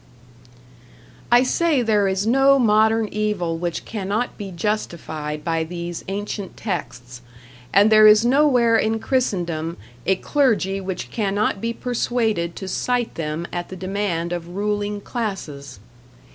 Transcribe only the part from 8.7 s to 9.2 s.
in